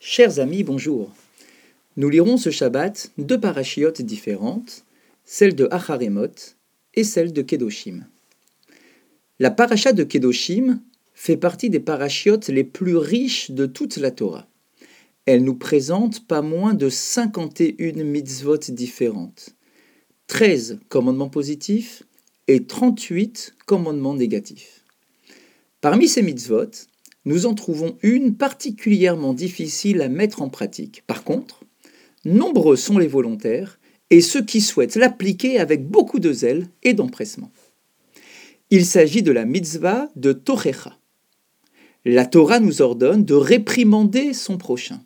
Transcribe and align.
Chers 0.00 0.38
amis, 0.38 0.62
bonjour. 0.62 1.10
Nous 1.96 2.08
lirons 2.08 2.36
ce 2.36 2.50
Shabbat 2.50 3.10
deux 3.18 3.40
parachiotes 3.40 4.00
différentes, 4.00 4.84
celle 5.24 5.56
de 5.56 5.66
Acharemot 5.72 6.54
et 6.94 7.02
celle 7.02 7.32
de 7.32 7.42
Kedoshim. 7.42 8.06
La 9.40 9.50
paracha 9.50 9.92
de 9.92 10.04
Kedoshim 10.04 10.80
fait 11.14 11.36
partie 11.36 11.68
des 11.68 11.80
parachiotes 11.80 12.46
les 12.46 12.62
plus 12.62 12.96
riches 12.96 13.50
de 13.50 13.66
toute 13.66 13.96
la 13.96 14.12
Torah. 14.12 14.46
Elle 15.26 15.42
nous 15.42 15.56
présente 15.56 16.28
pas 16.28 16.42
moins 16.42 16.74
de 16.74 16.88
51 16.88 18.04
mitzvot 18.04 18.56
différentes, 18.68 19.56
13 20.28 20.78
commandements 20.88 21.28
positifs 21.28 22.04
et 22.46 22.62
38 22.62 23.56
commandements 23.66 24.14
négatifs. 24.14 24.84
Parmi 25.80 26.06
ces 26.06 26.22
mitzvot, 26.22 26.70
nous 27.28 27.44
en 27.44 27.52
trouvons 27.52 27.98
une 28.02 28.34
particulièrement 28.36 29.34
difficile 29.34 30.00
à 30.00 30.08
mettre 30.08 30.40
en 30.40 30.48
pratique. 30.48 31.02
Par 31.06 31.24
contre, 31.24 31.62
nombreux 32.24 32.74
sont 32.74 32.96
les 32.96 33.06
volontaires 33.06 33.78
et 34.08 34.22
ceux 34.22 34.42
qui 34.42 34.62
souhaitent 34.62 34.96
l'appliquer 34.96 35.58
avec 35.58 35.86
beaucoup 35.86 36.20
de 36.20 36.32
zèle 36.32 36.70
et 36.82 36.94
d'empressement. 36.94 37.50
Il 38.70 38.86
s'agit 38.86 39.22
de 39.22 39.30
la 39.30 39.44
mitzvah 39.44 40.08
de 40.16 40.32
Tochecha. 40.32 40.98
La 42.06 42.24
Torah 42.24 42.60
nous 42.60 42.80
ordonne 42.80 43.26
de 43.26 43.34
réprimander 43.34 44.32
son 44.32 44.56
prochain. 44.56 45.02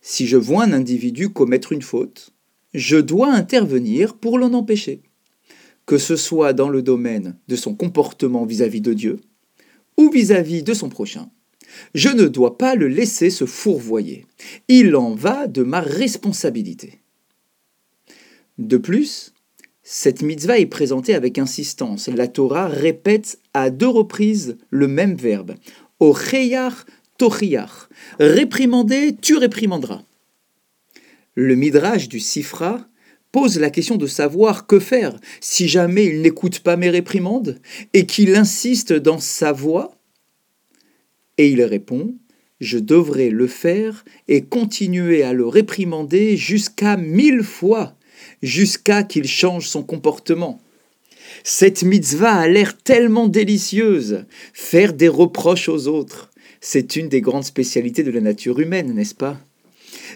Si 0.00 0.26
je 0.26 0.36
vois 0.36 0.64
un 0.64 0.72
individu 0.72 1.28
commettre 1.28 1.70
une 1.70 1.82
faute, 1.82 2.30
je 2.74 2.96
dois 2.96 3.32
intervenir 3.32 4.16
pour 4.16 4.36
l'en 4.36 4.52
empêcher, 4.52 5.00
que 5.86 5.96
ce 5.96 6.16
soit 6.16 6.54
dans 6.54 6.68
le 6.68 6.82
domaine 6.82 7.38
de 7.46 7.54
son 7.54 7.76
comportement 7.76 8.44
vis-à-vis 8.44 8.80
de 8.80 8.94
Dieu 8.94 9.20
ou 9.96 10.10
vis-à-vis 10.10 10.60
-vis 10.60 10.64
de 10.64 10.74
son 10.74 10.88
prochain. 10.88 11.30
Je 11.94 12.08
ne 12.08 12.26
dois 12.26 12.58
pas 12.58 12.74
le 12.74 12.88
laisser 12.88 13.30
se 13.30 13.46
fourvoyer. 13.46 14.26
Il 14.68 14.96
en 14.96 15.14
va 15.14 15.46
de 15.46 15.62
ma 15.62 15.80
responsabilité. 15.80 17.00
De 18.58 18.76
plus, 18.76 19.32
cette 19.82 20.22
mitzvah 20.22 20.58
est 20.58 20.66
présentée 20.66 21.14
avec 21.14 21.38
insistance. 21.38 22.08
La 22.08 22.28
Torah 22.28 22.68
répète 22.68 23.38
à 23.52 23.70
deux 23.70 23.88
reprises 23.88 24.56
le 24.70 24.88
même 24.88 25.14
verbe. 25.14 25.54
Ocheyach 26.00 26.86
tochiach. 27.18 27.88
Réprimander, 28.18 29.16
tu 29.20 29.36
réprimanderas. 29.36 30.02
Le 31.34 31.54
midrash 31.54 32.08
du 32.08 32.20
Sifra 32.20 32.86
pose 33.34 33.58
la 33.58 33.70
question 33.70 33.96
de 33.96 34.06
savoir 34.06 34.68
que 34.68 34.78
faire 34.78 35.18
si 35.40 35.66
jamais 35.66 36.04
il 36.04 36.22
n'écoute 36.22 36.60
pas 36.60 36.76
mes 36.76 36.88
réprimandes 36.88 37.58
et 37.92 38.06
qu'il 38.06 38.36
insiste 38.36 38.92
dans 38.92 39.18
sa 39.18 39.50
voix. 39.50 39.98
Et 41.36 41.48
il 41.48 41.60
répond 41.64 42.14
Je 42.60 42.78
devrais 42.78 43.30
le 43.30 43.48
faire 43.48 44.04
et 44.28 44.42
continuer 44.42 45.24
à 45.24 45.32
le 45.32 45.48
réprimander 45.48 46.36
jusqu'à 46.36 46.96
mille 46.96 47.42
fois 47.42 47.96
jusqu'à 48.40 49.02
qu'il 49.02 49.26
change 49.26 49.66
son 49.66 49.82
comportement. 49.82 50.60
Cette 51.42 51.82
mitzvah 51.82 52.36
a 52.36 52.46
l'air 52.46 52.78
tellement 52.78 53.26
délicieuse. 53.26 54.26
Faire 54.52 54.92
des 54.92 55.08
reproches 55.08 55.68
aux 55.68 55.88
autres, 55.88 56.30
c'est 56.60 56.94
une 56.94 57.08
des 57.08 57.20
grandes 57.20 57.42
spécialités 57.42 58.04
de 58.04 58.12
la 58.12 58.20
nature 58.20 58.60
humaine, 58.60 58.94
n'est-ce 58.94 59.16
pas? 59.16 59.40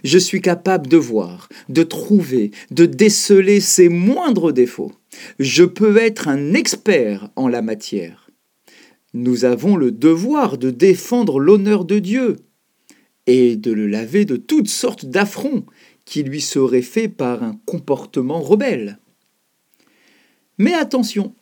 Je 0.04 0.18
suis 0.18 0.40
capable 0.40 0.86
de 0.86 0.96
voir, 0.96 1.48
de 1.68 1.82
trouver, 1.82 2.50
de 2.70 2.86
déceler 2.86 3.60
ses 3.60 3.88
moindres 3.88 4.52
défauts. 4.52 4.92
Je 5.38 5.64
peux 5.64 5.96
être 5.96 6.28
un 6.28 6.54
expert 6.54 7.30
en 7.36 7.48
la 7.48 7.62
matière. 7.62 8.30
Nous 9.14 9.44
avons 9.44 9.76
le 9.76 9.90
devoir 9.90 10.58
de 10.58 10.70
défendre 10.70 11.40
l'honneur 11.40 11.84
de 11.84 11.98
Dieu 11.98 12.36
et 13.26 13.56
de 13.56 13.72
le 13.72 13.86
laver 13.86 14.24
de 14.24 14.36
toutes 14.36 14.68
sortes 14.68 15.06
d'affronts 15.06 15.64
qui 16.04 16.22
lui 16.22 16.40
serait 16.40 16.82
fait 16.82 17.08
par 17.08 17.42
un 17.42 17.58
comportement 17.66 18.40
rebelle. 18.40 18.98
Mais 20.56 20.74
attention, 20.74 21.34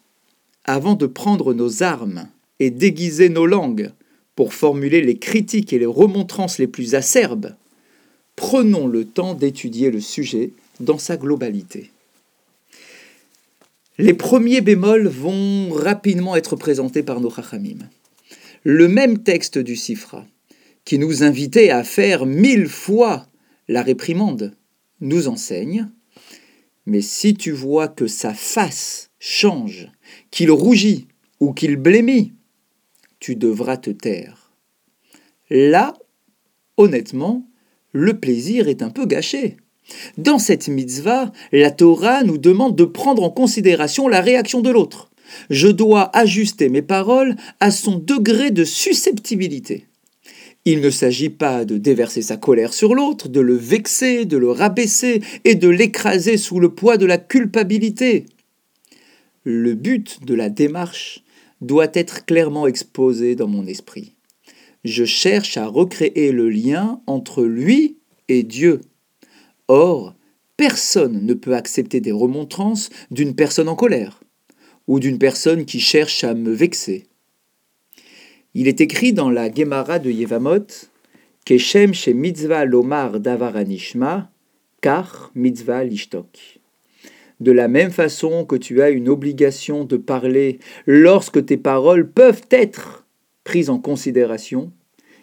avant 0.65 0.95
de 0.95 1.07
prendre 1.07 1.55
nos 1.55 1.83
armes 1.83 2.29
et 2.59 2.71
déguiser 2.71 3.29
nos 3.29 3.47
langues 3.47 3.93
pour 4.35 4.53
formuler 4.53 5.01
les 5.01 5.19
critiques 5.19 5.73
et 5.73 5.79
les 5.79 5.87
remontrances 5.87 6.59
les 6.59 6.67
plus 6.67 6.95
acerbes, 6.95 7.55
prenons 8.37 8.87
le 8.87 9.05
temps 9.05 9.35
d'étudier 9.35 9.91
le 9.91 10.01
sujet 10.01 10.53
dans 10.79 10.99
sa 10.99 11.17
globalité. 11.17 11.91
Les 13.99 14.15
premiers 14.15 14.61
bémols 14.61 15.09
vont 15.09 15.71
rapidement 15.71 16.37
être 16.37 16.55
présentés 16.55 17.03
par 17.03 17.21
nos 17.21 17.31
chachamim. 17.31 17.79
Le 18.63 18.89
même 18.89 19.23
texte 19.23 19.57
du 19.57 19.75
Sifra, 19.75 20.27
qui 20.85 20.99
nous 20.99 21.23
invitait 21.23 21.71
à 21.71 21.83
faire 21.83 22.27
mille 22.27 22.69
fois 22.69 23.27
la 23.69 23.83
réprimande 23.83 24.55
nous 25.01 25.29
enseigne, 25.29 25.89
mais 26.85 27.01
si 27.01 27.35
tu 27.35 27.53
vois 27.53 27.89
que 27.89 28.07
sa 28.07 28.35
face 28.35 29.11
change, 29.19 29.91
qu'il 30.31 30.51
rougit 30.51 31.09
ou 31.41 31.53
qu'il 31.53 31.77
blêmit, 31.77 32.33
tu 33.19 33.35
devras 33.35 33.77
te 33.77 33.91
taire. 33.91 34.53
Là, 35.51 35.97
honnêtement, 36.77 37.47
le 37.97 38.19
plaisir 38.21 38.69
est 38.69 38.83
un 38.83 38.91
peu 38.91 39.07
gâché. 39.07 39.57
Dans 40.19 40.39
cette 40.39 40.69
mitzvah, 40.69 41.33
la 41.53 41.71
Torah 41.71 42.23
nous 42.25 42.39
demande 42.39 42.77
de 42.77 42.85
prendre 42.85 43.23
en 43.23 43.31
considération 43.31 44.09
la 44.09 44.21
réaction 44.21 44.61
de 44.61 44.71
l'autre. 44.71 45.11
Je 45.51 45.69
dois 45.69 46.17
ajuster 46.17 46.69
mes 46.69 46.83
paroles 46.83 47.37
à 47.61 47.71
son 47.71 47.99
degré 47.99 48.51
de 48.51 48.65
susceptibilité. 48.65 49.87
Il 50.65 50.81
ne 50.81 50.91
s'agit 50.91 51.31
pas 51.31 51.65
de 51.65 51.79
déverser 51.79 52.23
sa 52.23 52.37
colère 52.37 52.75
sur 52.75 52.95
l'autre, 52.95 53.29
de 53.29 53.41
le 53.41 53.55
vexer, 53.55 54.25
de 54.25 54.37
le 54.37 54.51
rabaisser 54.51 55.23
et 55.45 55.55
de 55.55 55.69
l'écraser 55.69 56.37
sous 56.37 56.59
le 56.59 56.75
poids 56.75 56.97
de 56.97 57.07
la 57.07 57.19
culpabilité. 57.19 58.27
Le 59.45 59.75
but 59.75 60.25
de 60.25 60.35
la 60.35 60.49
démarche 60.49 61.23
doit 61.61 61.91
être 61.95 62.27
clairement 62.27 62.67
exposé 62.67 63.37
dans 63.37 63.49
mon 63.49 63.67
esprit. 63.67 64.16
Je 64.87 65.05
cherche 65.05 65.57
à 65.57 65.67
recréer 65.67 66.31
le 66.31 66.49
lien 66.49 67.01
entre 67.09 67.43
lui 67.43 67.97
et 68.29 68.45
Dieu. 68.45 68.83
Or, 69.67 70.15
personne 70.57 71.27
ne 71.27 71.35
peut 71.35 71.57
accepter 71.57 72.01
des 72.01 72.13
remontrances 72.13 72.91
d'une 73.11 73.35
personne 73.35 73.69
en 73.69 73.75
colère 73.75 74.21
ou 74.87 75.01
d'une 75.01 75.19
personne 75.19 75.65
qui 75.65 75.81
cherche 75.81 76.23
à 76.23 76.35
me 76.35 76.53
vexer. 76.53 77.09
Il 78.55 78.69
est 78.69 78.81
écrit 78.81 79.13
dans 79.13 79.29
la 79.29 79.53
Gemara 79.53 79.99
de 79.99 80.13
Yevamot 80.13 80.69
Keshem 81.45 81.93
chez 81.93 82.15
mitzvah 82.15 82.65
lomar 82.65 83.19
davaranishma, 83.19 84.31
car 84.83 85.33
mitzvah 85.35 85.83
lishtok. 85.83 86.61
De 87.41 87.51
la 87.51 87.67
même 87.67 87.91
façon 87.91 88.45
que 88.45 88.55
tu 88.55 88.83
as 88.83 88.91
une 88.91 89.09
obligation 89.09 89.85
de 89.85 89.97
parler 89.97 90.61
lorsque 90.87 91.45
tes 91.45 91.57
paroles 91.57 92.09
peuvent 92.09 92.47
être 92.51 93.06
prises 93.47 93.71
en 93.71 93.79
considération, 93.79 94.71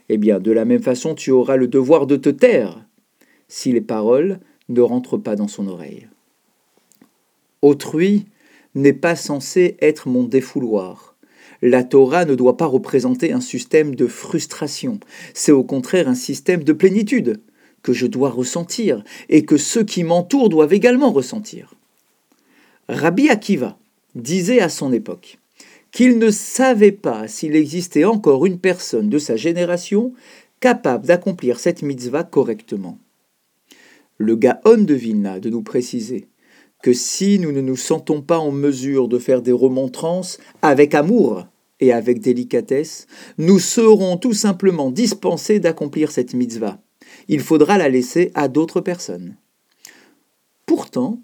eh 0.09 0.17
bien, 0.17 0.39
de 0.39 0.51
la 0.51 0.66
même 0.66 0.81
façon, 0.81 1.13
tu 1.13 1.29
auras 1.29 1.57
le 1.57 1.67
devoir 1.67 2.07
de 2.07 2.16
te 2.16 2.29
taire 2.29 2.84
si 3.47 3.72
les 3.72 3.81
paroles 3.81 4.39
ne 4.69 4.81
rentrent 4.81 5.17
pas 5.17 5.35
dans 5.35 5.47
son 5.47 5.67
oreille. 5.67 6.07
Autrui 7.62 8.25
n'est 8.73 8.94
pas 8.94 9.16
censé 9.16 9.78
être 9.81 10.07
mon 10.09 10.23
défouloir 10.23 11.13
la 11.63 11.85
Torah 11.85 12.25
ne 12.25 12.35
doit 12.35 12.57
pas 12.57 12.66
représenter 12.66 13.31
un 13.31 13.39
système 13.39 13.95
de 13.95 14.06
frustration, 14.06 15.00
c'est 15.33 15.53
au 15.53 15.63
contraire 15.63 16.09
un 16.09 16.13
système 16.13 16.62
de 16.62 16.73
plénitude 16.73 17.39
que 17.83 17.94
je 17.94 18.06
dois 18.06 18.29
ressentir 18.29 19.01
et 19.29 19.45
que 19.45 19.56
ceux 19.56 19.85
qui 19.85 20.03
m'entourent 20.03 20.50
doivent 20.50 20.73
également 20.73 21.13
ressentir. 21.13 21.73
Rabbi 22.89 23.29
Akiva 23.29 23.78
disait 24.13 24.59
à 24.59 24.67
son 24.67 24.91
époque 24.91 25.39
qu'il 25.94 26.18
ne 26.18 26.31
savait 26.31 26.92
pas 26.92 27.28
s'il 27.28 27.56
existait 27.56 28.04
encore 28.04 28.46
une 28.46 28.59
personne 28.59 29.09
de 29.09 29.20
sa 29.20 29.38
génération 29.38 30.12
capable 30.59 31.06
d'accomplir 31.06 31.59
cette 31.59 31.84
mitzvah 31.84 32.24
correctement. 32.24 32.98
Le 34.18 34.36
Gaon 34.36 34.80
de 34.80 34.94
Vilna 34.94 35.40
de 35.40 35.50
nous 35.50 35.62
préciser 35.62 36.28
que 36.81 36.94
si 36.94 37.40
nous 37.40 37.51
ne 37.51 37.62
nous 37.62 37.78
sentons 37.78 38.22
pas 38.22 38.40
en 38.40 38.51
mesure 38.51 39.07
de 39.07 39.19
faire 39.19 39.42
des 39.42 39.51
remontrances 39.51 40.40
avec 40.62 40.95
amour 40.95 41.45
et 41.80 41.94
avec 41.94 42.19
délicatesse, 42.19 43.07
nous 43.38 43.60
serons 43.60 44.18
tout 44.18 44.34
simplement 44.34 44.89
dispensés 44.89 45.60
d'accomplir 45.60 46.12
cette 46.12 46.34
mitzvah. 46.34 46.81
Il 47.28 47.39
faudra 47.39 47.78
la 47.78 47.88
laisser 47.88 48.31
à 48.34 48.48
d'autres 48.48 48.81
personnes. 48.81 49.36
Pourtant, 50.66 51.22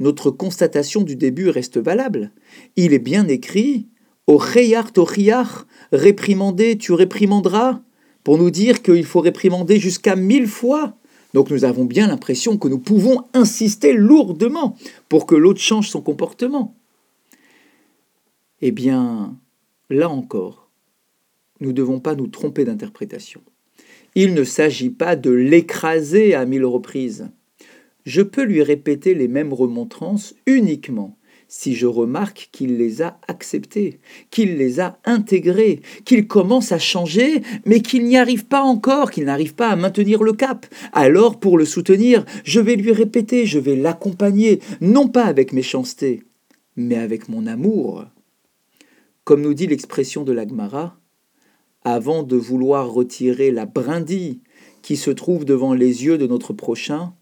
notre 0.00 0.30
constatation 0.30 1.02
du 1.02 1.16
début 1.16 1.50
reste 1.50 1.78
valable. 1.78 2.32
Il 2.76 2.92
est 2.92 2.98
bien 2.98 3.28
écrit 3.28 3.88
Au 4.26 4.40
cheyar 4.40 4.92
tochiach, 4.92 5.66
réprimander, 5.92 6.78
tu 6.78 6.92
réprimanderas, 6.92 7.80
pour 8.24 8.38
nous 8.38 8.50
dire 8.50 8.82
qu'il 8.82 9.04
faut 9.04 9.20
réprimander 9.20 9.78
jusqu'à 9.78 10.16
mille 10.16 10.48
fois. 10.48 10.96
Donc 11.32 11.50
nous 11.50 11.64
avons 11.64 11.84
bien 11.84 12.08
l'impression 12.08 12.58
que 12.58 12.68
nous 12.68 12.78
pouvons 12.78 13.24
insister 13.34 13.92
lourdement 13.92 14.76
pour 15.08 15.26
que 15.26 15.34
l'autre 15.34 15.60
change 15.60 15.90
son 15.90 16.00
comportement. 16.00 16.74
Eh 18.62 18.72
bien, 18.72 19.36
Là 19.88 20.08
encore, 20.08 20.68
nous 21.60 21.68
ne 21.68 21.74
devons 21.74 22.00
pas 22.00 22.16
nous 22.16 22.26
tromper 22.26 22.64
d'interprétation. 22.64 23.40
Il 24.16 24.34
ne 24.34 24.42
s'agit 24.42 24.90
pas 24.90 25.14
de 25.14 25.30
l'écraser 25.30 26.34
à 26.34 26.44
mille 26.44 26.64
reprises. 26.64 27.30
Je 28.04 28.22
peux 28.22 28.42
lui 28.42 28.62
répéter 28.62 29.14
les 29.14 29.28
mêmes 29.28 29.52
remontrances 29.52 30.34
uniquement 30.46 31.16
si 31.48 31.74
je 31.74 31.86
remarque 31.86 32.48
qu'il 32.52 32.76
les 32.76 33.02
a 33.02 33.18
acceptés, 33.28 34.00
qu'il 34.30 34.56
les 34.56 34.80
a 34.80 34.98
intégrés, 35.04 35.80
qu'il 36.04 36.26
commence 36.26 36.72
à 36.72 36.78
changer, 36.78 37.42
mais 37.64 37.80
qu'il 37.80 38.04
n'y 38.04 38.16
arrive 38.16 38.46
pas 38.46 38.62
encore, 38.62 39.10
qu'il 39.10 39.24
n'arrive 39.24 39.54
pas 39.54 39.68
à 39.68 39.76
maintenir 39.76 40.22
le 40.22 40.32
cap. 40.32 40.66
Alors, 40.92 41.38
pour 41.38 41.58
le 41.58 41.64
soutenir, 41.64 42.24
je 42.44 42.60
vais 42.60 42.76
lui 42.76 42.92
répéter, 42.92 43.46
je 43.46 43.58
vais 43.58 43.76
l'accompagner, 43.76 44.60
non 44.80 45.08
pas 45.08 45.24
avec 45.24 45.52
méchanceté, 45.52 46.22
mais 46.76 46.96
avec 46.96 47.28
mon 47.28 47.46
amour. 47.46 48.04
Comme 49.24 49.42
nous 49.42 49.54
dit 49.54 49.66
l'expression 49.66 50.24
de 50.24 50.32
l'Agmara, 50.32 50.98
avant 51.84 52.24
de 52.24 52.36
vouloir 52.36 52.90
retirer 52.90 53.52
la 53.52 53.66
brindille 53.66 54.40
qui 54.82 54.96
se 54.96 55.10
trouve 55.10 55.44
devant 55.44 55.74
les 55.74 56.04
yeux 56.04 56.18
de 56.18 56.26
notre 56.26 56.52
prochain, 56.52 57.12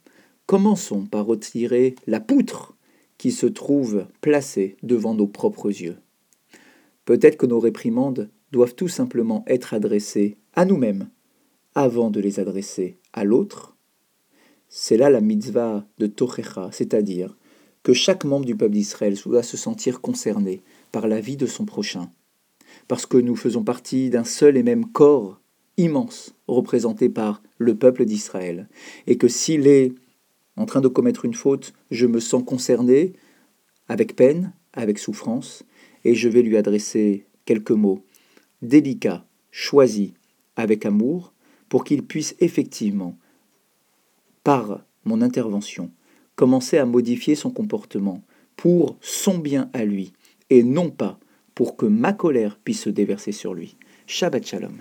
commençons 0.47 1.05
par 1.05 1.27
retirer 1.27 1.95
la 2.07 2.21
poutre 2.21 2.74
qui 3.25 3.33
se 3.33 3.47
trouve 3.47 4.07
placé 4.21 4.77
devant 4.83 5.15
nos 5.15 5.27
propres 5.27 5.71
yeux. 5.71 5.97
Peut-être 7.07 7.39
que 7.39 7.47
nos 7.47 7.59
réprimandes 7.59 8.29
doivent 8.53 8.75
tout 8.75 8.89
simplement 8.89 9.47
être 9.47 9.73
adressées 9.73 10.37
à 10.53 10.67
nous-mêmes 10.67 11.09
avant 11.75 12.11
de 12.11 12.21
les 12.21 12.39
adresser 12.39 12.99
à 13.15 13.25
l'autre. 13.25 13.79
C'est 14.69 14.99
là 14.99 15.09
la 15.09 15.23
mitzvah 15.23 15.87
de 15.97 16.07
Tochecha, 16.07 16.69
c'est-à-dire 16.71 17.35
que 17.83 17.95
chaque 17.95 18.25
membre 18.25 18.45
du 18.45 18.57
peuple 18.57 18.75
d'Israël 18.75 19.17
doit 19.25 19.43
se 19.43 19.57
sentir 19.57 20.03
concerné 20.03 20.63
par 20.93 21.09
la 21.09 21.19
vie 21.19 21.39
de 21.39 21.47
son 21.47 21.65
prochain, 21.65 22.11
parce 22.89 23.07
que 23.07 23.17
nous 23.17 23.37
faisons 23.37 23.65
partie 23.65 24.11
d'un 24.11 24.25
seul 24.25 24.59
et 24.59 24.63
même 24.63 24.85
corps 24.85 25.41
immense 25.79 26.35
représenté 26.47 27.09
par 27.09 27.43
le 27.57 27.75
peuple 27.75 28.05
d'Israël, 28.05 28.69
et 29.07 29.17
que 29.17 29.29
s'il 29.29 29.67
est 29.67 29.95
en 30.57 30.67
train 30.67 30.81
de 30.81 30.89
commettre 30.89 31.25
une 31.25 31.35
faute, 31.35 31.73
je 31.91 32.07
me 32.07 32.21
sens 32.21 32.43
concerné, 32.45 33.13
avec 33.89 34.17
peine, 34.17 34.53
avec 34.73 34.99
souffrance, 34.99 35.65
et 36.05 36.15
je 36.15 36.29
vais 36.29 36.43
lui 36.43 36.57
adresser 36.57 37.27
quelques 37.45 37.71
mots 37.71 38.05
délicats, 38.63 39.25
choisis, 39.51 40.13
avec 40.57 40.87
amour, 40.87 41.33
pour 41.69 41.85
qu'il 41.85 42.05
puisse 42.05 42.37
effectivement, 42.41 43.17
par 44.43 44.85
mon 45.05 45.23
intervention, 45.23 45.91
commencer 46.37 46.79
à 46.79 46.87
modifier 46.87 47.35
son 47.35 47.51
comportement 47.51 48.23
pour 48.57 48.97
son 49.01 49.39
bien 49.39 49.71
à 49.73 49.85
lui, 49.85 50.13
et 50.51 50.63
non 50.63 50.91
pas 50.91 51.19
pour 51.55 51.77
que 51.77 51.87
ma 51.87 52.13
colère 52.13 52.59
puisse 52.63 52.83
se 52.83 52.91
déverser 52.91 53.33
sur 53.33 53.55
lui. 53.55 53.77
Shabbat 54.07 54.47
Shalom. 54.47 54.75